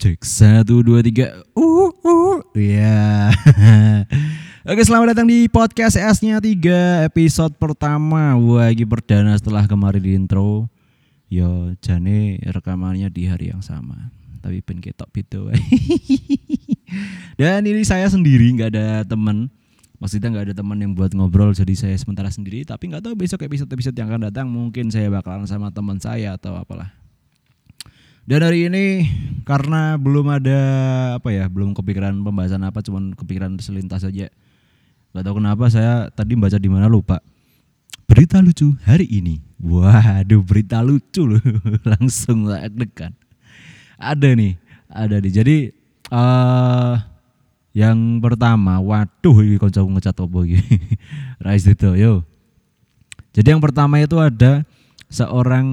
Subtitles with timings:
[0.00, 1.44] Cek satu dua tiga.
[1.52, 2.40] Uh uh.
[2.56, 3.28] Ya.
[4.72, 8.32] Oke selamat datang di podcast S-nya 3 episode pertama.
[8.40, 10.72] Wah perdana setelah kemarin di intro.
[11.28, 14.08] Yo jane rekamannya di hari yang sama.
[14.40, 15.52] Tapi ben ketok gitu.
[17.36, 19.52] Dan ini saya sendiri nggak ada teman.
[20.00, 22.64] Maksudnya nggak ada teman yang buat ngobrol jadi saya sementara sendiri.
[22.64, 26.56] Tapi nggak tahu besok episode-episode yang akan datang mungkin saya bakalan sama teman saya atau
[26.56, 26.99] apalah.
[28.30, 29.10] Dan hari ini
[29.42, 30.60] karena belum ada
[31.18, 34.30] apa ya, belum kepikiran pembahasan apa, cuman kepikiran selintas saja.
[35.10, 37.18] Gak tahu kenapa saya tadi baca di mana lupa.
[38.06, 39.42] Berita lucu hari ini.
[39.58, 41.42] Waduh, berita lucu loh.
[41.90, 43.18] Langsung saya degan.
[43.98, 44.54] Ada nih,
[44.86, 45.32] ada nih.
[45.34, 45.56] Jadi
[46.14, 47.02] uh,
[47.74, 50.62] yang pertama, waduh ini konco ngecat opo iki.
[51.42, 52.22] Rais itu, yo.
[53.34, 54.62] Jadi yang pertama itu ada
[55.10, 55.66] seorang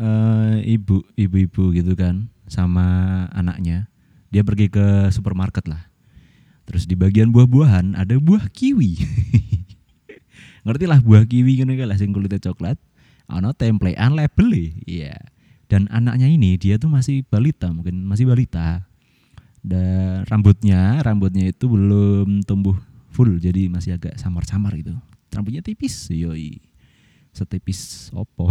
[0.00, 3.92] uh, ibu ibu-ibu gitu kan sama anaknya
[4.32, 5.92] dia pergi ke supermarket lah.
[6.64, 8.96] Terus di bagian buah-buahan ada buah kiwi.
[10.64, 12.80] Ngerti lah buah kiwi kan lah sing kulitnya coklat
[13.30, 14.48] ano templean label
[14.88, 15.14] iya.
[15.70, 18.88] Dan anaknya ini dia tuh masih balita mungkin masih balita.
[19.60, 22.74] Dan rambutnya rambutnya itu belum tumbuh
[23.12, 24.96] full jadi masih agak samar-samar gitu.
[25.30, 26.69] Rambutnya tipis yoi
[27.34, 28.50] setipis opo.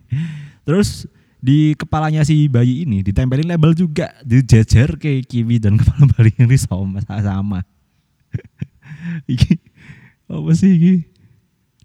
[0.66, 1.06] Terus
[1.38, 6.58] di kepalanya si bayi ini ditempelin label juga dijejer ke kiwi dan kepala bayi ini
[6.58, 7.60] sama sama.
[9.32, 9.56] iki
[10.28, 10.94] apa sih iki?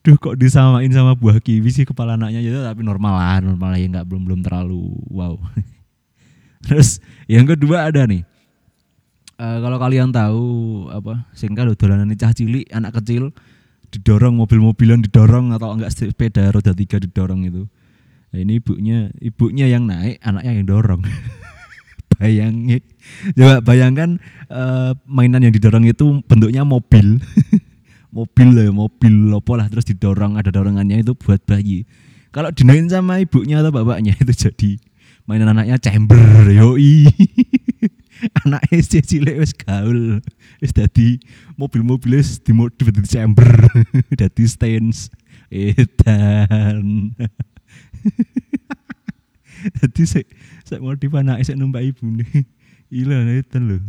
[0.03, 3.79] Duh kok disamain sama buah kiwi sih kepala anaknya gitu tapi normal lah, normal lah
[3.79, 5.39] ya nggak belum belum terlalu wow.
[6.67, 8.23] Terus yang kedua ada nih.
[9.33, 10.45] Uh, kalau kalian tahu
[10.93, 13.33] apa singkat dolanan cah cilik anak kecil
[13.93, 17.69] didorong mobil-mobilan didorong atau enggak sepeda roda tiga didorong itu.
[18.33, 21.01] Nah, ini ibunya ibunya yang naik anaknya yang dorong.
[22.17, 22.81] Bayangin.
[23.37, 24.17] Coba bayangkan
[24.49, 27.17] uh, mainan yang didorong itu bentuknya mobil.
[28.13, 31.89] Mobil lah ya, mobil apa lah terus didorong ada dorongannya itu buat bayi.
[32.29, 34.77] Kalau dinain sama ibunya atau bapaknya itu jadi
[35.25, 37.09] mainan anaknya chamber yoi
[38.47, 40.19] anak SD cilik wis gaul
[40.63, 41.19] wis dadi
[41.59, 43.47] mobil-mobil wis dimodif dadi chamber
[44.15, 45.11] dadi stance
[45.53, 47.13] edan.
[49.63, 50.27] Dadi sik
[50.67, 52.43] sik modif anak sik numpak ibu nih
[52.91, 53.79] Gila edan lho.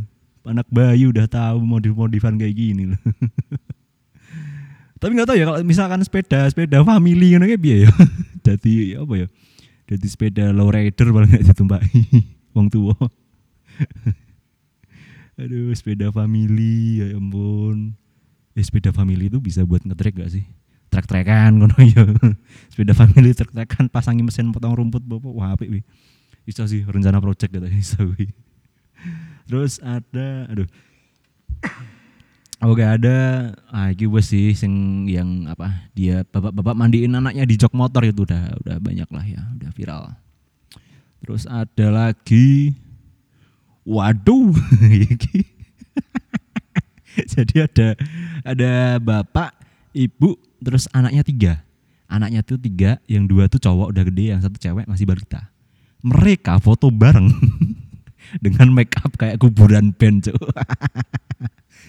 [0.47, 3.01] Anak bayi udah tahu modif-modifan kayak gini loh
[5.05, 7.93] tapi nggak tahu ya kalau misalkan sepeda sepeda family ngono kayak biaya ya?
[8.41, 9.27] Jadi apa ya?
[9.85, 12.25] Jadi sepeda low rider paling nggak ditumpaki
[12.57, 12.97] wong tua
[15.35, 17.99] Aduh, sepeda family, ya ampun.
[18.55, 20.47] Eh, sepeda family itu bisa buat ngetrek gak sih?
[20.95, 22.07] Trek-trekan ngono ya.
[22.71, 25.83] sepeda family trek-trekan pasangi mesin potong rumput bapak wah apik.
[26.47, 27.99] Bisa sih rencana project gitu bisa.
[29.51, 30.71] Terus ada aduh.
[32.63, 38.07] Oke ada ah wes sih sing yang apa dia bapak-bapak mandiin anaknya di jok motor
[38.07, 40.03] itu udah udah banyak lah ya, udah viral.
[41.21, 42.73] Terus ada lagi
[43.87, 44.53] waduh.
[47.33, 47.89] Jadi ada
[48.43, 49.55] ada bapak
[49.95, 51.53] ibu terus anaknya tiga.
[52.11, 55.49] Anaknya tuh tiga yang dua tuh cowok udah gede yang satu cewek masih balita.
[56.05, 57.33] Mereka foto bareng
[58.45, 60.37] dengan make up kayak kuburan band cuy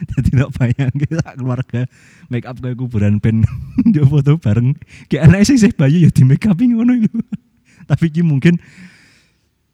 [0.04, 1.88] tidak bayang kita keluarga
[2.28, 3.48] make up kayak kuburan band
[3.94, 4.76] dia foto bareng.
[5.08, 7.20] Kayak anak sih bayi ya di make upin ngono itu.
[7.86, 8.58] Tapi mungkin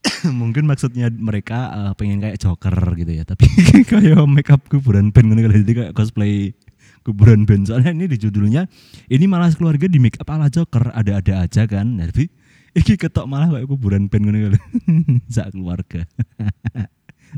[0.42, 3.46] mungkin maksudnya mereka uh, pengen kayak Joker gitu ya tapi
[3.92, 6.58] kayak make up kuburan band gitu jadi kayak cosplay
[7.02, 7.70] kuburan band.
[7.70, 8.66] Soalnya ini di judulnya
[9.10, 11.98] ini malah keluarga di make up ala Joker ada-ada aja kan.
[11.98, 12.30] Nah, tapi
[12.80, 14.60] iki ketok malah kayak kuburan band gitu
[15.36, 16.06] saat keluarga.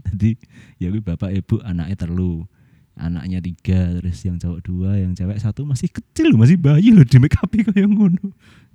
[0.03, 0.35] Tadi
[0.81, 2.45] ya gue bapak ibu anaknya terlalu
[2.93, 7.17] anaknya tiga terus yang cowok dua yang cewek satu masih kecil masih bayi loh di
[7.17, 8.33] make up kayak ngono.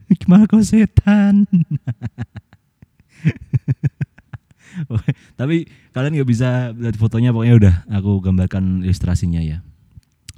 [0.09, 1.45] Gimana kau setan
[5.41, 9.63] Tapi kalian nggak bisa lihat fotonya pokoknya udah aku gambarkan ilustrasinya ya.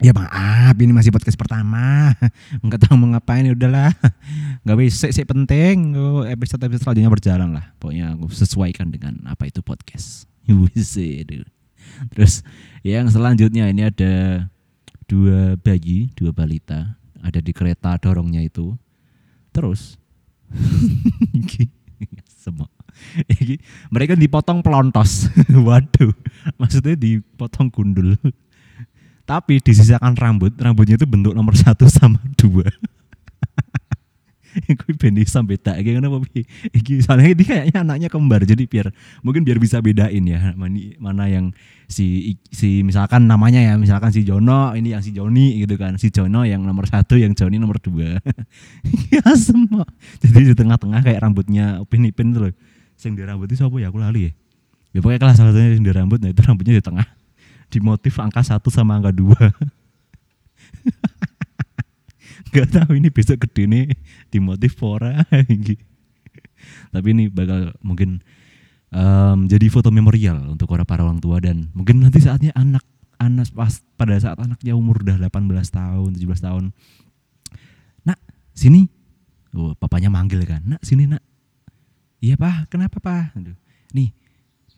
[0.01, 2.17] Ya maaf ini masih podcast pertama.
[2.65, 3.93] Nggak tahu mau ngapain ya udahlah.
[4.65, 5.93] Nggak bisa sih penting.
[6.25, 7.77] Episode episode selanjutnya berjalan lah.
[7.77, 10.25] Pokoknya aku sesuaikan dengan apa itu podcast.
[12.17, 12.41] Terus
[12.81, 14.49] yang selanjutnya ini ada
[15.11, 16.95] Dua bayi, dua balita.
[17.19, 18.79] Ada di kereta dorongnya itu.
[19.51, 19.99] Terus
[22.47, 22.71] Semua
[23.95, 25.29] mereka dipotong pelontos.
[25.67, 26.13] Waduh,
[26.57, 28.17] maksudnya dipotong gundul.
[29.31, 32.67] Tapi disisakan rambut, rambutnya itu bentuk nomor satu sama dua.
[34.51, 36.43] Kuwi ben iso bedake ngono apa piye?
[36.75, 38.91] Iki soalnya dia kayaknya anaknya kembar jadi biar
[39.23, 41.55] mungkin biar bisa bedain ya mana, mana yang
[41.87, 46.11] si si misalkan namanya ya misalkan si Jono ini yang si Joni gitu kan si
[46.11, 48.19] Jono yang nomor satu yang Joni nomor dua
[49.15, 49.87] ya semua
[50.23, 52.53] jadi di tengah-tengah kayak rambutnya Upin Ipin tuh loh
[53.07, 53.89] yang di rambut itu siapa ya?
[53.89, 54.33] Aku lali ya.
[54.91, 57.07] Ya pokoknya kelas salah satunya yang di rambut nah itu rambutnya di tengah.
[57.71, 59.39] Di motif angka satu sama angka dua.
[62.55, 63.87] Gak tahu ini besok gede nih
[64.27, 65.23] di motif pora
[66.95, 68.19] tapi ini bakal mungkin
[68.91, 72.83] um, jadi foto memorial untuk para para orang tua dan mungkin nanti saatnya anak
[73.21, 75.31] anak pas pada saat anaknya umur udah 18
[75.71, 76.65] tahun 17 tahun.
[78.09, 78.19] Nak
[78.57, 78.89] sini.
[79.51, 80.63] Oh, papanya manggil kan.
[80.65, 81.21] Nak sini nak
[82.21, 83.37] iya pak kenapa pak
[83.97, 84.13] nih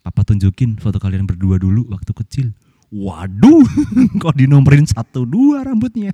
[0.02, 2.46] papa tunjukin foto kalian berdua dulu waktu kecil
[2.92, 3.64] Waduh,
[4.20, 6.12] kok dinomorin satu dua rambutnya.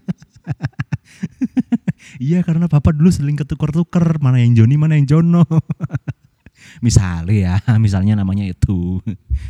[2.23, 5.43] iya karena papa dulu sering ketukar-tukar mana yang Joni mana yang Jono.
[6.87, 9.03] misalnya ya, misalnya namanya itu,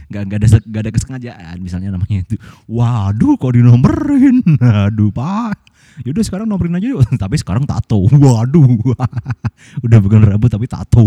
[0.09, 2.41] nggak nggak ada nggak ada kesengajaan, misalnya namanya itu.
[2.65, 4.41] Waduh, kok dinomorin?
[4.89, 5.68] Aduh pak.
[6.07, 7.03] Yaudah sekarang nomorin aja yuk.
[7.23, 8.07] Tapi sekarang tato.
[8.25, 8.95] Waduh.
[9.85, 11.03] Udah bukan rambut tapi tato.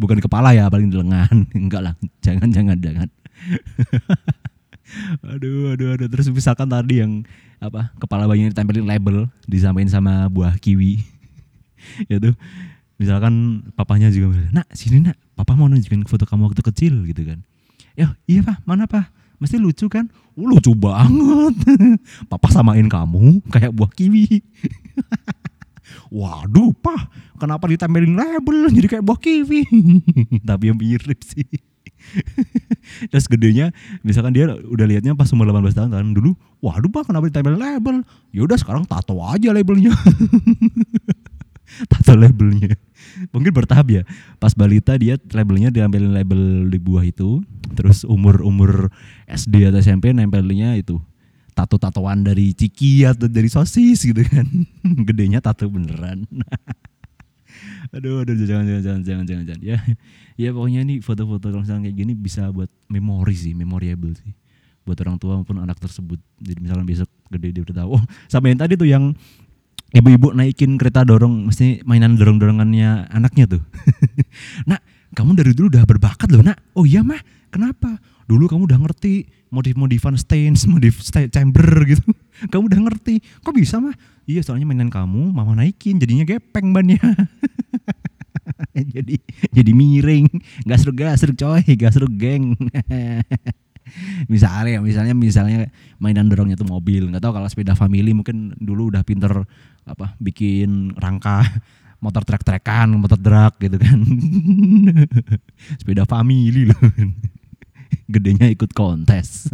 [0.00, 1.44] Bukan kepala ya, paling di lengan.
[1.52, 1.94] Enggak lah.
[2.24, 3.08] Jangan jangan jangan
[5.24, 7.26] aduh aduh aduh terus misalkan tadi yang
[7.58, 11.00] apa kepala bayinya ditempelin label disamain sama buah kiwi
[12.06, 12.36] ya tuh
[13.00, 17.42] misalkan papanya juga nak sini nak papa mau nunjukin foto kamu waktu kecil gitu kan
[17.98, 19.10] ya iya pak mana pak
[19.44, 20.08] mesti lucu kan
[20.40, 21.54] oh, lucu banget
[22.32, 24.40] papa samain kamu kayak buah kiwi
[26.14, 27.10] Waduh, pak,
[27.42, 29.66] kenapa ditempelin label jadi kayak buah kiwi?
[30.48, 31.46] Tapi yang mirip sih.
[33.08, 33.72] Terus gedenya
[34.04, 38.04] misalkan dia udah liatnya pas umur 18 tahun kan dulu, waduh pak kenapa ditempel label?
[38.30, 39.90] Ya udah sekarang tato aja labelnya.
[41.92, 42.76] tato labelnya.
[43.34, 44.02] Mungkin bertahap ya.
[44.38, 47.42] Pas balita dia labelnya diambilin label di buah itu.
[47.74, 48.94] Terus umur-umur
[49.26, 51.02] SD atau SMP nempelinnya itu
[51.54, 54.46] tato-tatoan dari ciki atau dari sosis gitu kan.
[55.10, 56.26] Gedenya tato beneran
[57.94, 59.76] aduh aduh jangan jangan jangan jangan jangan jangan ya
[60.34, 64.34] ya pokoknya ini foto-foto kalau misalnya kayak gini bisa buat memori sih memorable sih
[64.84, 68.50] buat orang tua maupun anak tersebut jadi misalnya besok gede dia udah tahu oh sama
[68.52, 69.14] yang tadi tuh yang
[69.94, 73.62] ibu-ibu naikin kereta dorong mesti mainan dorong-dorongannya anaknya tuh.
[74.70, 74.82] Nak
[75.14, 76.58] kamu dari dulu udah berbakat loh nak.
[76.74, 77.22] Oh iya mah.
[77.54, 78.02] Kenapa?
[78.26, 82.02] Dulu kamu udah ngerti modif-modifan stains modif chamber gitu.
[82.50, 83.22] Kamu udah ngerti.
[83.46, 83.94] Kok bisa mah?
[84.26, 86.98] Iya soalnya mainan kamu mama naikin jadinya gepeng bannya.
[88.74, 89.22] Jadi
[89.54, 90.26] jadi miring.
[90.74, 91.62] Seru coy.
[91.78, 92.58] Gak seru geng
[94.32, 95.58] misalnya misalnya misalnya
[95.98, 97.08] mainan dorongnya tuh mobil.
[97.10, 99.32] Nggak tahu kalau sepeda family mungkin dulu udah pinter
[99.84, 101.44] apa bikin rangka
[102.04, 103.98] motor trek-trekan motor drag gitu kan.
[105.80, 106.80] Sepeda family loh.
[108.10, 109.48] Gedenya ikut kontes.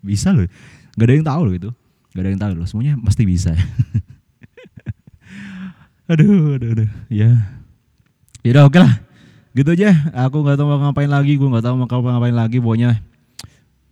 [0.00, 0.48] Bisa loh.
[0.96, 1.70] Gak ada yang tahu loh itu.
[2.16, 2.66] Gak ada yang tahu loh.
[2.66, 3.52] Semuanya pasti bisa.
[6.10, 6.90] Aduh aduh aduh.
[7.06, 7.30] Ya.
[8.42, 8.98] Ya udah oke lah.
[9.54, 9.94] Gitu aja.
[10.26, 11.38] Aku nggak tahu mau ngapain lagi.
[11.38, 12.58] Gue nggak tahu mau ngapain lagi.
[12.58, 12.98] Pokoknya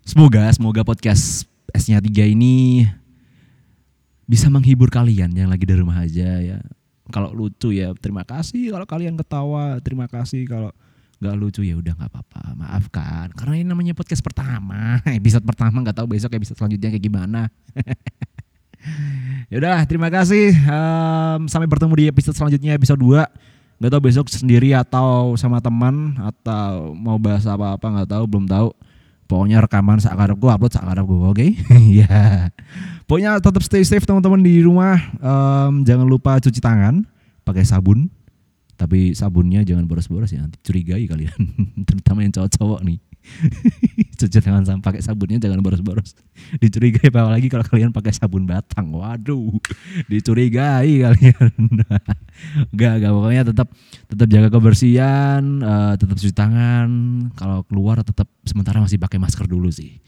[0.08, 1.44] semoga semoga podcast
[1.76, 2.88] S-nya tiga ini
[4.24, 6.58] bisa menghibur kalian yang lagi di rumah aja ya.
[7.12, 8.72] Kalau lucu ya terima kasih.
[8.72, 10.48] Kalau kalian ketawa terima kasih.
[10.48, 10.72] Kalau
[11.20, 12.40] nggak lucu ya udah nggak apa-apa.
[12.56, 13.32] Maafkan.
[13.36, 15.00] Karena ini namanya podcast pertama.
[15.20, 17.40] Episode pertama nggak tahu besok episode selanjutnya kayak gimana.
[19.50, 20.54] Ya udah terima kasih.
[20.54, 23.26] Um, sampai bertemu di episode selanjutnya episode 2
[23.82, 28.70] nggak tahu besok sendiri atau sama teman atau mau bahas apa-apa nggak tahu belum tahu
[29.28, 31.36] pokoknya rekaman saat gue upload saat gue oke?
[31.36, 31.50] Okay?
[32.00, 32.48] ya
[33.04, 34.96] pokoknya tetap stay safe teman-teman di rumah.
[35.20, 37.04] Um, jangan lupa cuci tangan
[37.44, 38.08] pakai sabun.
[38.78, 41.38] Tapi sabunnya jangan boros-boros ya nanti curigai kalian.
[41.88, 42.98] Terutama yang cowok-cowok nih
[44.18, 46.18] cuci tangan sama pakai sabunnya jangan boros-boros.
[46.62, 48.90] Dicurigai apalagi kalau kalian pakai sabun batang.
[48.90, 49.54] Waduh
[50.10, 51.54] dicurigai kalian.
[52.78, 53.68] Gak gak pokoknya tetap
[54.06, 56.88] tetap jaga kebersihan uh, tetap cuci tangan.
[57.38, 60.02] Kalau keluar tetap sementara masih pakai masker dulu sih.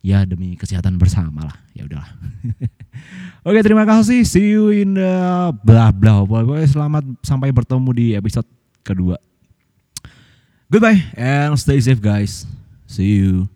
[0.00, 1.56] Ya demi kesehatan bersama lah.
[1.74, 2.10] Ya udahlah.
[3.46, 4.22] Oke terima kasih.
[4.22, 5.10] See you in the
[5.66, 6.22] blah blah.
[6.22, 8.46] Pokoknya selamat sampai bertemu di episode
[8.86, 9.18] kedua.
[10.70, 12.46] Goodbye and stay safe guys
[12.90, 13.48] see you